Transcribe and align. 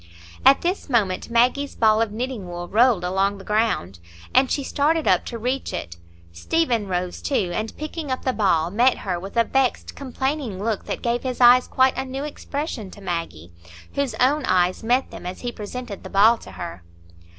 At 0.43 0.61
this 0.63 0.89
moment 0.89 1.29
Maggie's 1.29 1.75
ball 1.75 2.01
of 2.01 2.11
knitting 2.11 2.47
wool 2.49 2.67
rolled 2.67 3.03
along 3.03 3.37
the 3.37 3.43
ground, 3.43 3.99
and 4.33 4.49
she 4.49 4.63
started 4.63 5.07
up 5.07 5.25
to 5.25 5.37
reach 5.37 5.73
it. 5.73 5.97
Stephen 6.31 6.87
rose 6.87 7.21
too, 7.21 7.51
and 7.53 7.77
picking 7.77 8.09
up 8.11 8.25
the 8.25 8.33
ball, 8.33 8.71
met 8.71 8.97
her 8.97 9.19
with 9.19 9.37
a 9.37 9.43
vexed, 9.43 9.95
complaining 9.95 10.57
look 10.57 10.85
that 10.85 11.03
gave 11.03 11.21
his 11.21 11.39
eyes 11.39 11.67
quite 11.67 11.95
a 11.99 12.03
new 12.05 12.23
expression 12.23 12.89
to 12.89 12.99
Maggie, 12.99 13.51
whose 13.93 14.15
own 14.15 14.43
eyes 14.45 14.81
met 14.81 15.11
them 15.11 15.27
as 15.27 15.41
he 15.41 15.51
presented 15.51 16.03
the 16.03 16.09
ball 16.09 16.35
to 16.39 16.53
her. 16.53 16.81